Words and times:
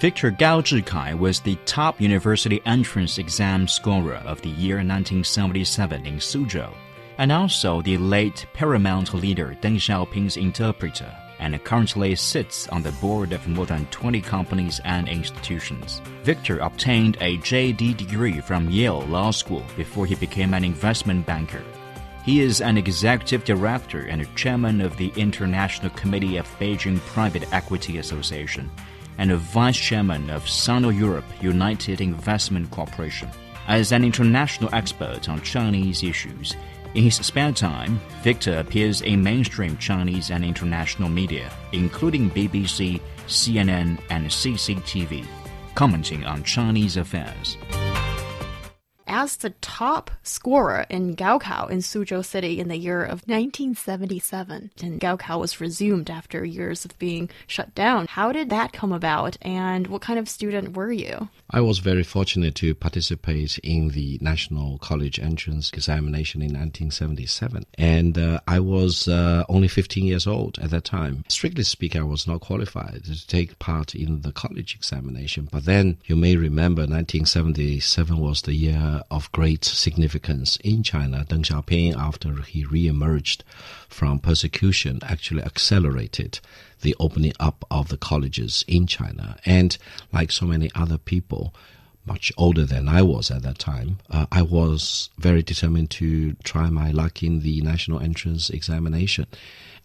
Victor 0.00 0.30
Gao 0.30 0.62
Zhikai 0.62 1.18
was 1.18 1.40
the 1.40 1.56
top 1.66 2.00
university 2.00 2.62
entrance 2.64 3.18
exam 3.18 3.68
scorer 3.68 4.14
of 4.24 4.40
the 4.40 4.48
year 4.48 4.76
1977 4.76 6.06
in 6.06 6.14
Suzhou, 6.14 6.72
and 7.18 7.30
also 7.30 7.82
the 7.82 7.98
late 7.98 8.46
paramount 8.54 9.12
leader 9.12 9.54
Deng 9.60 9.76
Xiaoping's 9.76 10.38
interpreter, 10.38 11.14
and 11.38 11.62
currently 11.64 12.16
sits 12.16 12.66
on 12.68 12.82
the 12.82 12.92
board 12.92 13.34
of 13.34 13.46
more 13.46 13.66
than 13.66 13.84
20 13.90 14.22
companies 14.22 14.80
and 14.86 15.06
institutions. 15.06 16.00
Victor 16.22 16.60
obtained 16.60 17.18
a 17.20 17.36
JD 17.36 17.98
degree 17.98 18.40
from 18.40 18.70
Yale 18.70 19.02
Law 19.02 19.30
School 19.30 19.66
before 19.76 20.06
he 20.06 20.14
became 20.14 20.54
an 20.54 20.64
investment 20.64 21.26
banker. 21.26 21.62
He 22.24 22.40
is 22.40 22.62
an 22.62 22.78
executive 22.78 23.44
director 23.44 24.06
and 24.06 24.34
chairman 24.34 24.80
of 24.80 24.96
the 24.96 25.12
International 25.16 25.90
Committee 25.90 26.38
of 26.38 26.48
Beijing 26.58 27.00
Private 27.00 27.52
Equity 27.52 27.98
Association 27.98 28.70
and 29.18 29.30
a 29.30 29.36
vice 29.36 29.76
chairman 29.76 30.30
of 30.30 30.48
Sino 30.48 30.88
Europe 30.88 31.24
United 31.40 32.00
Investment 32.00 32.70
Corporation. 32.70 33.28
As 33.68 33.92
an 33.92 34.04
international 34.04 34.74
expert 34.74 35.28
on 35.28 35.40
Chinese 35.42 36.02
issues, 36.02 36.56
in 36.94 37.04
his 37.04 37.16
spare 37.16 37.52
time, 37.52 38.00
Victor 38.22 38.58
appears 38.58 39.00
in 39.02 39.22
mainstream 39.22 39.76
Chinese 39.78 40.30
and 40.30 40.44
international 40.44 41.08
media, 41.08 41.52
including 41.72 42.30
BBC, 42.30 43.00
CNN, 43.28 44.00
and 44.10 44.26
CCTV, 44.26 45.24
commenting 45.74 46.24
on 46.24 46.42
Chinese 46.42 46.96
affairs 46.96 47.56
as 49.20 49.36
the 49.36 49.50
top 49.60 50.10
scorer 50.22 50.86
in 50.88 51.14
Gaokao 51.14 51.68
in 51.68 51.80
Suzhou 51.80 52.24
City 52.24 52.58
in 52.58 52.68
the 52.68 52.78
year 52.78 53.02
of 53.02 53.20
1977. 53.28 54.70
And 54.82 54.98
Gaokao 54.98 55.40
was 55.40 55.60
resumed 55.60 56.08
after 56.08 56.42
years 56.42 56.86
of 56.86 56.98
being 56.98 57.28
shut 57.46 57.74
down. 57.74 58.06
How 58.08 58.32
did 58.32 58.48
that 58.48 58.72
come 58.72 58.92
about, 58.92 59.36
and 59.42 59.88
what 59.88 60.00
kind 60.00 60.18
of 60.18 60.26
student 60.26 60.74
were 60.74 60.90
you? 60.90 61.28
I 61.50 61.60
was 61.60 61.80
very 61.80 62.02
fortunate 62.02 62.54
to 62.56 62.74
participate 62.74 63.58
in 63.58 63.88
the 63.88 64.18
National 64.22 64.78
College 64.78 65.18
Entrance 65.18 65.70
Examination 65.74 66.40
in 66.40 66.54
1977. 66.54 67.66
And 67.76 68.16
uh, 68.16 68.40
I 68.46 68.60
was 68.60 69.06
uh, 69.06 69.44
only 69.50 69.68
15 69.68 70.06
years 70.06 70.26
old 70.26 70.58
at 70.60 70.70
that 70.70 70.84
time. 70.84 71.24
Strictly 71.28 71.64
speaking, 71.64 72.00
I 72.00 72.04
was 72.04 72.26
not 72.26 72.40
qualified 72.40 73.04
to 73.04 73.26
take 73.26 73.58
part 73.58 73.94
in 73.94 74.22
the 74.22 74.32
college 74.32 74.74
examination. 74.74 75.48
But 75.52 75.66
then 75.66 75.98
you 76.06 76.16
may 76.16 76.36
remember 76.36 76.82
1977 76.82 78.16
was 78.16 78.42
the 78.42 78.54
year 78.54 79.02
of 79.10 79.30
great 79.32 79.64
significance 79.64 80.56
in 80.62 80.82
China. 80.82 81.24
Deng 81.28 81.44
Xiaoping, 81.44 81.96
after 81.96 82.42
he 82.42 82.64
re-emerged 82.64 83.44
from 83.88 84.18
persecution, 84.18 85.00
actually 85.02 85.42
accelerated 85.42 86.40
the 86.82 86.96
opening 86.98 87.32
up 87.40 87.64
of 87.70 87.88
the 87.88 87.96
colleges 87.96 88.64
in 88.66 88.86
China. 88.86 89.36
And 89.44 89.76
like 90.12 90.32
so 90.32 90.46
many 90.46 90.70
other 90.74 90.98
people, 90.98 91.54
much 92.06 92.32
older 92.36 92.64
than 92.64 92.88
I 92.88 93.02
was 93.02 93.30
at 93.30 93.42
that 93.42 93.58
time, 93.58 93.98
uh, 94.10 94.26
I 94.32 94.42
was 94.42 95.10
very 95.18 95.42
determined 95.42 95.90
to 95.92 96.34
try 96.44 96.70
my 96.70 96.90
luck 96.90 97.22
in 97.22 97.40
the 97.40 97.60
national 97.60 98.00
entrance 98.00 98.50
examination. 98.50 99.26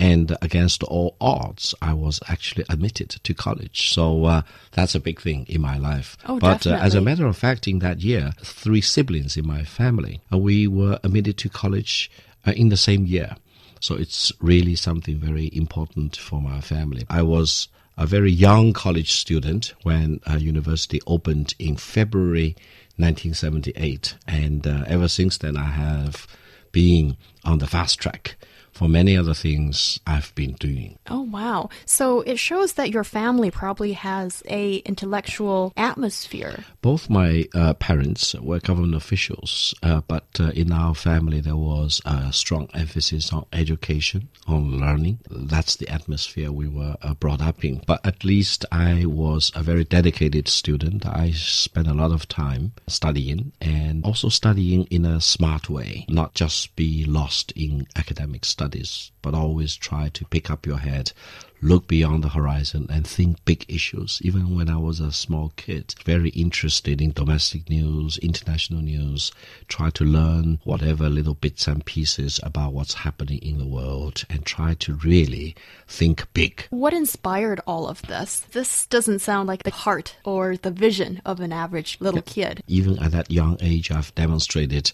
And 0.00 0.34
against 0.40 0.82
all 0.84 1.14
odds, 1.20 1.74
I 1.82 1.92
was 1.92 2.20
actually 2.26 2.64
admitted 2.70 3.10
to 3.10 3.34
college. 3.34 3.92
So 3.92 4.24
uh, 4.24 4.42
that's 4.72 4.94
a 4.94 5.00
big 5.00 5.20
thing 5.20 5.44
in 5.46 5.60
my 5.60 5.76
life. 5.76 6.16
Oh, 6.26 6.38
but 6.38 6.66
uh, 6.66 6.70
as 6.80 6.94
a 6.94 7.02
matter 7.02 7.26
of 7.26 7.36
fact, 7.36 7.68
in 7.68 7.80
that 7.80 8.00
year, 8.00 8.32
three 8.42 8.80
siblings 8.80 9.36
in 9.36 9.46
my 9.46 9.62
family, 9.62 10.22
uh, 10.32 10.38
we 10.38 10.66
were 10.66 10.98
admitted 11.04 11.36
to 11.36 11.50
college 11.50 12.10
uh, 12.46 12.52
in 12.52 12.70
the 12.70 12.78
same 12.78 13.04
year. 13.04 13.36
So 13.80 13.94
it's 13.94 14.32
really 14.40 14.74
something 14.74 15.18
very 15.18 15.50
important 15.52 16.16
for 16.16 16.40
my 16.40 16.62
family. 16.62 17.04
I 17.10 17.20
was 17.20 17.68
a 17.98 18.06
very 18.06 18.32
young 18.32 18.72
college 18.72 19.12
student 19.12 19.74
when 19.82 20.20
a 20.24 20.38
university 20.38 21.02
opened 21.06 21.52
in 21.58 21.76
February 21.76 22.56
1978. 22.96 24.14
And 24.26 24.66
uh, 24.66 24.84
ever 24.86 25.08
since 25.08 25.36
then, 25.36 25.58
I 25.58 25.64
have 25.72 26.26
been 26.72 27.18
on 27.44 27.58
the 27.58 27.66
fast 27.66 27.98
track 27.98 28.36
for 28.80 28.88
many 28.88 29.14
other 29.14 29.34
things 29.34 30.00
I've 30.06 30.34
been 30.34 30.54
doing. 30.54 30.98
Oh 31.10 31.20
wow. 31.20 31.68
So 31.84 32.22
it 32.22 32.38
shows 32.38 32.72
that 32.72 32.88
your 32.88 33.04
family 33.04 33.50
probably 33.50 33.92
has 33.92 34.42
a 34.48 34.76
intellectual 34.92 35.74
atmosphere. 35.76 36.64
Both 36.80 37.10
my 37.10 37.46
uh, 37.54 37.74
parents 37.74 38.34
were 38.36 38.58
government 38.58 38.94
officials, 38.94 39.74
uh, 39.82 40.00
but 40.08 40.28
uh, 40.40 40.52
in 40.52 40.72
our 40.72 40.94
family 40.94 41.42
there 41.42 41.58
was 41.58 42.00
a 42.06 42.32
strong 42.32 42.70
emphasis 42.72 43.34
on 43.34 43.44
education, 43.52 44.30
on 44.48 44.80
learning. 44.80 45.18
That's 45.28 45.76
the 45.76 45.88
atmosphere 45.90 46.50
we 46.50 46.66
were 46.66 46.96
uh, 47.02 47.12
brought 47.12 47.42
up 47.42 47.62
in. 47.62 47.82
But 47.86 48.00
at 48.06 48.24
least 48.24 48.64
I 48.72 49.04
was 49.04 49.52
a 49.54 49.62
very 49.62 49.84
dedicated 49.84 50.48
student. 50.48 51.04
I 51.04 51.32
spent 51.32 51.86
a 51.86 51.92
lot 51.92 52.12
of 52.12 52.28
time 52.28 52.72
studying 52.88 53.52
and 53.60 54.06
also 54.06 54.30
studying 54.30 54.84
in 54.84 55.04
a 55.04 55.20
smart 55.20 55.68
way, 55.68 56.06
not 56.08 56.32
just 56.32 56.74
be 56.76 57.04
lost 57.04 57.52
in 57.52 57.86
academic 57.94 58.46
studies 58.46 58.69
studies, 58.70 59.10
but 59.20 59.34
always 59.34 59.74
try 59.76 60.08
to 60.10 60.24
pick 60.26 60.48
up 60.48 60.64
your 60.64 60.78
head, 60.78 61.12
look 61.60 61.86
beyond 61.88 62.22
the 62.22 62.28
horizon, 62.28 62.86
and 62.88 63.06
think 63.06 63.44
big 63.44 63.64
issues. 63.68 64.20
Even 64.22 64.54
when 64.54 64.70
I 64.70 64.78
was 64.78 65.00
a 65.00 65.12
small 65.12 65.52
kid, 65.56 65.94
very 66.04 66.30
interested 66.30 67.02
in 67.02 67.10
domestic 67.12 67.68
news, 67.68 68.16
international 68.18 68.80
news, 68.80 69.32
try 69.68 69.90
to 69.90 70.04
learn 70.04 70.60
whatever 70.64 71.10
little 71.10 71.34
bits 71.34 71.66
and 71.66 71.84
pieces 71.84 72.40
about 72.42 72.72
what's 72.72 72.94
happening 72.94 73.40
in 73.42 73.58
the 73.58 73.66
world, 73.66 74.24
and 74.30 74.46
try 74.46 74.74
to 74.74 74.94
really 74.94 75.54
think 75.88 76.32
big. 76.32 76.64
What 76.70 76.94
inspired 76.94 77.60
all 77.66 77.88
of 77.88 78.02
this? 78.02 78.40
This 78.52 78.86
doesn't 78.86 79.18
sound 79.18 79.48
like 79.48 79.64
the 79.64 79.70
heart 79.70 80.16
or 80.24 80.56
the 80.56 80.70
vision 80.70 81.20
of 81.26 81.40
an 81.40 81.52
average 81.52 81.98
little 82.00 82.22
yeah. 82.24 82.32
kid. 82.34 82.62
Even 82.68 82.98
at 83.00 83.10
that 83.10 83.30
young 83.30 83.58
age, 83.60 83.90
I've 83.90 84.14
demonstrated 84.14 84.92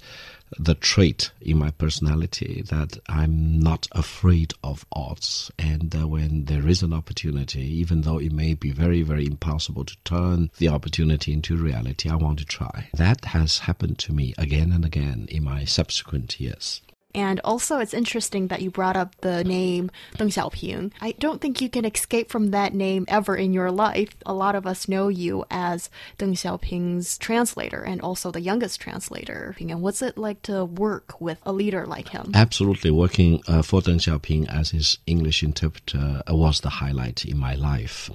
the 0.58 0.74
trait 0.74 1.32
in 1.40 1.58
my 1.58 1.70
personality 1.70 2.62
that 2.68 2.98
I'm 3.08 3.58
not 3.58 3.88
afraid 3.92 4.54
of 4.62 4.86
odds. 4.92 5.50
And 5.58 5.94
uh, 5.94 6.06
when 6.08 6.44
there 6.44 6.68
is 6.68 6.82
an 6.82 6.92
opportunity, 6.92 7.62
even 7.80 8.02
though 8.02 8.18
it 8.18 8.32
may 8.32 8.54
be 8.54 8.70
very, 8.70 9.02
very 9.02 9.26
impossible 9.26 9.84
to 9.84 9.96
turn 10.04 10.50
the 10.58 10.68
opportunity 10.68 11.32
into 11.32 11.56
reality, 11.56 12.08
I 12.08 12.16
want 12.16 12.38
to 12.38 12.44
try. 12.44 12.88
That 12.94 13.26
has 13.26 13.60
happened 13.60 13.98
to 14.00 14.12
me 14.12 14.34
again 14.38 14.72
and 14.72 14.84
again 14.84 15.26
in 15.30 15.44
my 15.44 15.64
subsequent 15.64 16.40
years. 16.40 16.80
And 17.14 17.40
also, 17.44 17.78
it's 17.78 17.94
interesting 17.94 18.48
that 18.48 18.60
you 18.60 18.70
brought 18.70 18.96
up 18.96 19.16
the 19.22 19.42
name 19.42 19.90
Deng 20.16 20.26
Xiaoping. 20.26 20.92
I 21.00 21.12
don't 21.12 21.40
think 21.40 21.62
you 21.62 21.70
can 21.70 21.86
escape 21.86 22.30
from 22.30 22.50
that 22.50 22.74
name 22.74 23.06
ever 23.08 23.34
in 23.34 23.54
your 23.54 23.70
life. 23.70 24.10
A 24.26 24.34
lot 24.34 24.54
of 24.54 24.66
us 24.66 24.86
know 24.86 25.08
you 25.08 25.44
as 25.50 25.88
Deng 26.18 26.32
Xiaoping's 26.32 27.16
translator 27.16 27.82
and 27.82 28.02
also 28.02 28.30
the 28.30 28.42
youngest 28.42 28.80
translator. 28.80 29.56
And 29.58 29.80
what's 29.80 30.02
it 30.02 30.18
like 30.18 30.42
to 30.42 30.66
work 30.66 31.18
with 31.20 31.38
a 31.44 31.52
leader 31.52 31.86
like 31.86 32.08
him? 32.08 32.32
Absolutely. 32.34 32.90
Working 32.90 33.42
uh, 33.48 33.62
for 33.62 33.80
Deng 33.80 33.96
Xiaoping 33.96 34.48
as 34.52 34.70
his 34.70 34.98
English 35.06 35.42
interpreter 35.42 36.22
was 36.28 36.60
the 36.60 36.68
highlight 36.68 37.24
in 37.24 37.38
my 37.38 37.54
life. 37.54 38.10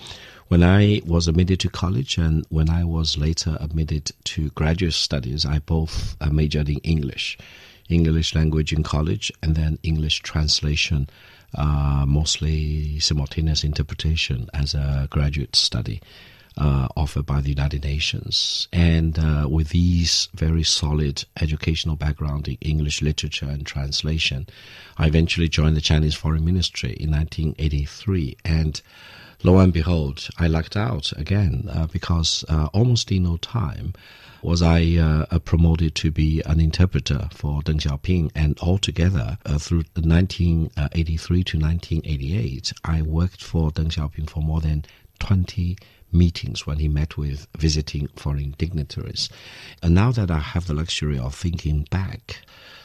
When 0.48 0.64
I 0.64 1.02
was 1.06 1.28
admitted 1.28 1.62
to 1.62 1.70
college 1.70 2.18
and 2.18 2.46
when 2.50 2.70
I 2.70 2.84
was 2.84 3.18
later 3.18 3.58
admitted 3.60 4.12
to 4.26 4.50
graduate 4.50 4.94
studies, 4.94 5.46
I 5.46 5.60
both 5.60 6.18
uh, 6.20 6.30
majored 6.30 6.68
in 6.68 6.80
English. 6.80 7.38
English 7.92 8.36
language 8.36 8.74
in 8.74 8.84
college 8.84 9.32
and 9.44 9.56
then 9.56 9.78
English 9.84 10.22
translation, 10.22 11.10
uh, 11.56 12.06
mostly 12.08 13.00
simultaneous 13.00 13.64
interpretation 13.64 14.50
as 14.54 14.74
a 14.74 15.08
graduate 15.10 15.56
study. 15.56 16.02
Uh, 16.58 16.86
offered 16.98 17.26
by 17.26 17.40
the 17.40 17.48
United 17.48 17.82
Nations. 17.86 18.68
And 18.74 19.18
uh, 19.18 19.48
with 19.50 19.70
these 19.70 20.28
very 20.34 20.64
solid 20.64 21.24
educational 21.40 21.96
background 21.96 22.50
in 22.50 22.58
English 22.60 23.02
literature 23.02 23.46
and 23.46 23.66
translation, 23.66 24.48
I 24.98 25.08
eventually 25.08 25.48
joined 25.48 25.78
the 25.78 25.82
Chinese 25.82 26.14
Foreign 26.14 26.44
Ministry 26.44 26.92
in 27.00 27.10
1983. 27.10 28.36
And 28.44 28.82
lo 29.44 29.60
and 29.60 29.74
behold, 29.74 30.30
I 30.38 30.48
lucked 30.48 30.76
out 30.78 31.12
again 31.14 31.70
uh, 31.72 31.88
because 31.88 32.46
uh, 32.50 32.68
almost 32.74 33.12
in 33.12 33.24
no 33.24 33.38
time, 33.38 33.94
was 34.42 34.62
I 34.62 34.98
uh, 34.98 35.40
promoted 35.40 35.94
to 35.96 36.12
be 36.12 36.42
an 36.46 36.60
interpreter 36.60 37.30
for 37.32 37.62
Deng 37.62 37.80
Xiaoping, 37.80 38.32
and 38.34 38.58
altogether 38.60 39.38
uh, 39.46 39.60
through 39.60 39.84
1983 39.94 41.44
to 41.44 41.60
1988, 41.60 42.74
I 42.84 43.02
worked 43.04 43.44
for 43.44 43.72
Deng 43.72 43.90
Xiaoping 43.90 44.30
for 44.30 44.42
more 44.42 44.62
than 44.62 44.86
20 45.20 45.78
meetings 46.12 46.66
when 46.66 46.80
he 46.80 46.88
met 46.88 47.18
with 47.18 47.48
visiting 47.58 48.08
foreign 48.16 48.56
dignitaries. 48.58 49.30
And 49.82 49.94
now 49.94 50.12
that 50.12 50.32
I 50.32 50.40
have 50.40 50.68
the 50.68 50.74
luxury 50.74 51.20
of 51.20 51.36
thinking 51.36 51.88
back, 51.90 52.42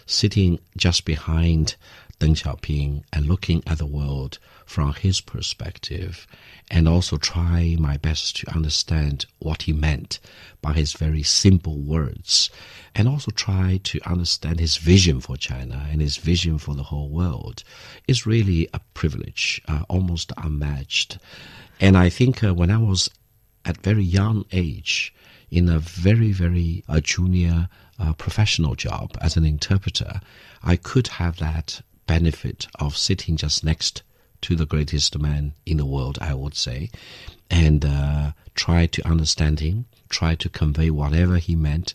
sitting 0.07 0.59
just 0.77 1.05
behind 1.05 1.77
Deng 2.19 2.35
Xiaoping 2.35 3.05
and 3.13 3.27
looking 3.27 3.63
at 3.67 3.77
the 3.77 3.85
world 3.85 4.39
from 4.65 4.95
his 4.95 5.21
perspective 5.21 6.27
and 6.71 6.89
also 6.89 7.19
try 7.19 7.77
my 7.79 7.99
best 7.99 8.37
to 8.37 8.55
understand 8.55 9.27
what 9.39 9.63
he 9.63 9.73
meant 9.75 10.19
by 10.63 10.73
his 10.73 10.95
very 10.95 11.23
simple 11.23 11.79
words 11.79 12.49
and 12.95 13.07
also 13.07 13.31
try 13.31 13.79
to 13.85 14.01
understand 14.09 14.59
his 14.61 14.79
vision 14.79 15.21
for 15.21 15.37
China 15.37 15.87
and 15.91 16.01
his 16.01 16.17
vision 16.17 16.57
for 16.57 16.75
the 16.75 16.85
whole 16.85 17.11
world 17.11 17.63
is 18.09 18.25
really 18.25 18.67
a 18.73 18.81
privilege, 18.95 19.61
uh, 19.69 19.83
almost 19.91 20.33
unmatched. 20.39 21.19
And 21.81 21.99
I 21.99 22.09
think 22.09 22.43
uh, 22.43 22.55
when 22.55 22.71
I 22.71 22.79
was 22.79 23.11
at 23.67 23.77
very 23.83 24.03
young 24.03 24.47
age 24.53 25.15
in 25.51 25.69
a 25.69 25.79
very, 25.79 26.33
very 26.33 26.83
uh, 26.89 27.01
junior 27.01 27.69
uh, 27.99 28.15
professional 28.15 28.75
job 28.75 29.19
as 29.21 29.37
an 29.37 29.45
interpreter, 29.45 30.21
I 30.63 30.77
could 30.77 31.09
have 31.09 31.37
that 31.37 31.83
benefit 32.07 32.67
of 32.79 32.97
sitting 32.97 33.37
just 33.37 33.65
next 33.65 34.03
to 34.43 34.55
the 34.55 34.67
greatest 34.67 35.19
man 35.19 35.55
in 35.65 35.77
the 35.79 35.87
world, 35.87 36.19
I 36.21 36.35
would 36.35 36.55
say, 36.55 36.91
and 37.51 37.85
uh, 37.85 38.33
try 38.55 38.87
to 38.87 39.07
understand 39.07 39.61
him, 39.61 39.87
try 40.09 40.35
to 40.37 40.49
convey 40.49 40.91
whatever 40.91 41.37
he 41.39 41.57
meant 41.57 41.95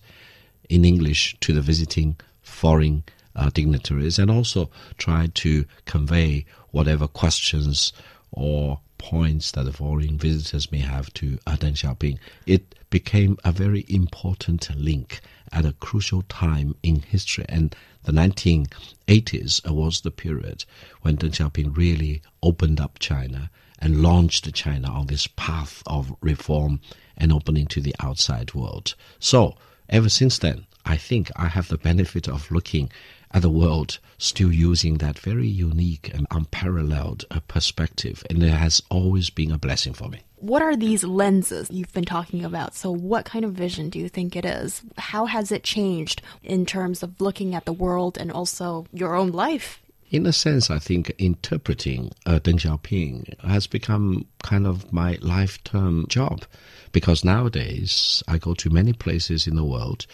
in 0.70 0.86
English 0.86 1.36
to 1.42 1.54
the 1.54 1.62
visiting 1.62 2.18
foreign 2.42 3.04
uh, 3.36 3.50
dignitaries, 3.54 4.20
and 4.20 4.30
also 4.30 4.70
try 4.98 5.28
to 5.36 5.66
convey 5.86 6.46
whatever 6.72 7.08
questions 7.08 7.94
or 8.32 8.80
points 9.02 9.50
that 9.52 9.66
the 9.66 9.74
foreign 9.74 10.16
visitors 10.16 10.72
may 10.72 10.78
have 10.78 11.12
to 11.16 11.38
Deng 11.48 11.74
Xiaoping. 11.74 12.20
It 12.46 12.76
became 12.92 13.36
a 13.44 13.52
very 13.52 13.84
important 13.90 14.70
link 14.76 15.22
at 15.52 15.66
a 15.66 15.74
crucial 15.74 16.22
time 16.30 16.76
in 16.84 17.02
history. 17.02 17.46
And 17.50 17.76
the 18.04 18.12
1980s 18.12 19.68
was 19.68 20.02
the 20.02 20.12
period 20.12 20.66
when 21.02 21.18
Deng 21.18 21.32
Xiaoping 21.32 21.76
really 21.76 22.22
opened 22.44 22.80
up 22.80 23.00
China 23.00 23.50
and 23.80 24.04
launched 24.04 24.54
China 24.54 24.92
on 24.92 25.08
this 25.08 25.26
path 25.26 25.82
of 25.88 26.16
reform 26.22 26.80
and 27.18 27.34
opening 27.34 27.66
to 27.68 27.82
the 27.82 27.96
outside 28.00 28.54
world. 28.54 28.94
So, 29.20 29.56
ever 29.90 30.10
since 30.10 30.38
then, 30.38 30.68
I 30.86 30.98
think 30.98 31.32
I 31.36 31.48
have 31.48 31.70
the 31.70 31.78
benefit 31.78 32.28
of 32.28 32.52
looking 32.52 32.92
at 33.34 33.42
the 33.42 33.50
world 33.50 34.00
still 34.18 34.52
using 34.52 34.98
that 34.98 35.18
very 35.18 35.48
unique 35.48 36.12
and 36.14 36.28
unparalleled 36.32 37.26
uh, 37.32 37.40
perspective, 37.48 38.24
and 38.30 38.44
it 38.44 38.50
has 38.50 38.82
always 38.90 39.30
been 39.30 39.52
a 39.52 39.58
blessing 39.58 39.94
for 39.94 40.10
me. 40.10 40.22
What 40.36 40.62
are 40.62 40.76
these 40.76 41.04
lenses 41.04 41.70
you've 41.70 41.94
been 41.94 42.06
talking 42.06 42.44
about? 42.44 42.76
So, 42.76 42.92
what 42.92 43.26
kind 43.26 43.46
of 43.46 43.54
vision 43.54 43.90
do 43.90 44.00
you 44.00 44.10
think 44.10 44.36
it 44.36 44.46
is? 44.46 44.82
How 44.98 45.26
has 45.26 45.52
it 45.52 45.64
changed 45.64 46.22
in 46.44 46.66
terms 46.66 47.04
of 47.04 47.20
looking 47.22 47.54
at 47.54 47.66
the 47.66 47.74
world 47.74 48.18
and 48.18 48.32
also 48.32 48.86
your 48.92 49.16
own 49.16 49.32
life? 49.32 49.81
In 50.12 50.26
a 50.26 50.34
sense, 50.34 50.70
I 50.70 50.78
think 50.78 51.14
interpreting 51.18 52.12
uh, 52.26 52.42
Deng 52.44 52.60
Xiaoping 52.60 53.40
has 53.46 53.66
become 53.66 54.26
kind 54.44 54.68
of 54.68 54.92
my 54.92 55.18
lifetime 55.22 56.06
job 56.10 56.44
because 56.92 57.24
nowadays 57.24 58.22
I 58.28 58.38
go 58.38 58.54
to 58.56 58.70
many 58.70 58.92
places 58.92 59.48
in 59.48 59.56
the 59.56 59.64
world. 59.64 60.06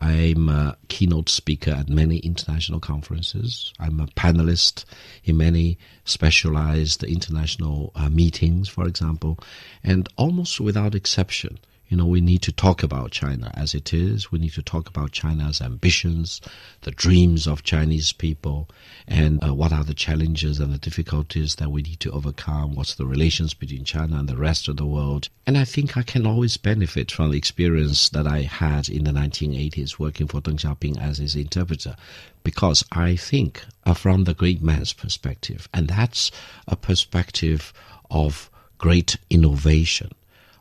I'm 0.00 0.48
a 0.48 0.76
keynote 0.86 1.28
speaker 1.28 1.72
at 1.72 1.88
many 1.88 2.18
international 2.18 2.78
conferences. 2.78 3.72
I'm 3.80 3.98
a 3.98 4.06
panelist 4.06 4.84
in 5.24 5.38
many 5.38 5.78
specialized 6.04 7.02
international 7.02 7.90
uh, 7.96 8.08
meetings, 8.08 8.68
for 8.68 8.86
example. 8.86 9.36
And 9.82 10.08
almost 10.16 10.60
without 10.60 10.94
exception, 10.94 11.58
you 11.90 11.96
know, 11.96 12.06
we 12.06 12.20
need 12.20 12.40
to 12.42 12.52
talk 12.52 12.84
about 12.84 13.10
China 13.10 13.50
as 13.54 13.74
it 13.74 13.92
is. 13.92 14.30
We 14.30 14.38
need 14.38 14.52
to 14.52 14.62
talk 14.62 14.88
about 14.88 15.10
China's 15.10 15.60
ambitions, 15.60 16.40
the 16.82 16.92
dreams 16.92 17.48
of 17.48 17.64
Chinese 17.64 18.12
people, 18.12 18.68
and 19.08 19.42
uh, 19.42 19.52
what 19.52 19.72
are 19.72 19.82
the 19.82 19.92
challenges 19.92 20.60
and 20.60 20.72
the 20.72 20.78
difficulties 20.78 21.56
that 21.56 21.72
we 21.72 21.82
need 21.82 21.98
to 21.98 22.12
overcome. 22.12 22.76
What's 22.76 22.94
the 22.94 23.06
relations 23.06 23.54
between 23.54 23.82
China 23.82 24.20
and 24.20 24.28
the 24.28 24.36
rest 24.36 24.68
of 24.68 24.76
the 24.76 24.86
world? 24.86 25.30
And 25.48 25.58
I 25.58 25.64
think 25.64 25.96
I 25.96 26.02
can 26.02 26.28
always 26.28 26.56
benefit 26.56 27.10
from 27.10 27.32
the 27.32 27.38
experience 27.38 28.08
that 28.10 28.26
I 28.26 28.42
had 28.42 28.88
in 28.88 29.02
the 29.02 29.10
1980s 29.10 29.98
working 29.98 30.28
for 30.28 30.40
Deng 30.40 30.60
Xiaoping 30.60 30.96
as 31.02 31.18
his 31.18 31.34
interpreter, 31.34 31.96
because 32.44 32.84
I 32.92 33.16
think 33.16 33.64
uh, 33.84 33.94
from 33.94 34.24
the 34.24 34.34
great 34.34 34.62
man's 34.62 34.92
perspective, 34.92 35.68
and 35.74 35.88
that's 35.88 36.30
a 36.68 36.76
perspective 36.76 37.72
of 38.12 38.48
great 38.78 39.16
innovation, 39.28 40.12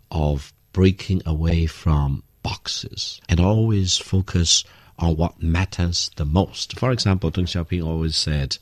of 0.09 0.53
breaking 0.73 1.21
away 1.25 1.65
from 1.65 2.23
boxes 2.43 3.19
and 3.27 3.39
always 3.39 3.97
focus 3.97 4.63
on 4.97 5.15
what 5.15 5.41
matters 5.41 6.11
the 6.17 6.25
most. 6.25 6.77
For 6.77 6.91
example, 6.91 7.31
Deng 7.31 7.43
Xiaoping 7.43 7.85
always 7.85 8.15
said, 8.15 8.57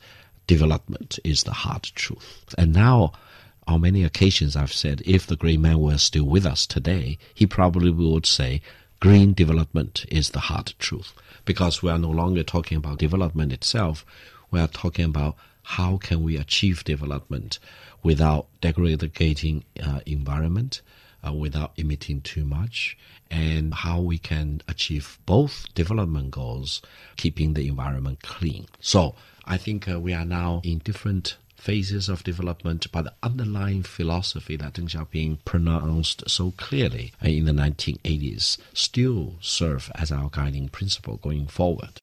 development 0.46 1.18
is 1.24 1.42
the 1.42 1.52
hard 1.52 1.82
truth. 1.82 2.54
And 2.56 2.72
now, 2.72 3.12
on 3.66 3.82
many 3.82 4.02
occasions, 4.02 4.56
I've 4.56 4.72
said, 4.72 5.02
if 5.04 5.26
the 5.26 5.36
great 5.36 5.60
man 5.60 5.78
were 5.80 5.98
still 5.98 6.24
with 6.24 6.46
us 6.46 6.66
today, 6.66 7.18
he 7.34 7.46
probably 7.46 7.90
would 7.90 8.26
say, 8.26 8.62
green 9.00 9.34
development 9.34 10.06
is 10.08 10.30
the 10.30 10.40
hard 10.40 10.74
truth. 10.78 11.12
Because 11.44 11.82
we 11.82 11.90
are 11.90 11.98
no 11.98 12.10
longer 12.10 12.42
talking 12.42 12.78
about 12.78 12.98
development 12.98 13.52
itself, 13.52 14.04
we 14.50 14.58
are 14.58 14.68
talking 14.68 15.04
about 15.04 15.36
how 15.62 15.98
can 15.98 16.22
we 16.22 16.36
achieve 16.36 16.82
development 16.84 17.58
without 18.02 18.46
degrading 18.62 19.64
uh, 19.82 20.00
environment, 20.06 20.80
uh, 21.26 21.32
without 21.32 21.72
emitting 21.76 22.20
too 22.20 22.44
much, 22.44 22.96
and 23.30 23.74
how 23.74 24.00
we 24.00 24.18
can 24.18 24.62
achieve 24.68 25.18
both 25.26 25.66
development 25.74 26.30
goals, 26.30 26.82
keeping 27.16 27.54
the 27.54 27.68
environment 27.68 28.22
clean. 28.22 28.66
So 28.80 29.14
I 29.44 29.56
think 29.56 29.88
uh, 29.88 30.00
we 30.00 30.14
are 30.14 30.24
now 30.24 30.60
in 30.64 30.78
different 30.78 31.36
phases 31.58 32.08
of 32.08 32.22
development, 32.22 32.86
but 32.92 33.02
the 33.02 33.14
underlying 33.22 33.82
philosophy 33.82 34.56
that 34.56 34.74
Deng 34.74 34.88
Xiaoping 34.88 35.44
pronounced 35.44 36.28
so 36.28 36.52
clearly 36.52 37.12
in 37.20 37.44
the 37.46 37.52
1980s 37.52 38.58
still 38.72 39.34
serve 39.40 39.90
as 39.94 40.12
our 40.12 40.30
guiding 40.30 40.68
principle 40.68 41.16
going 41.16 41.46
forward. 41.48 41.90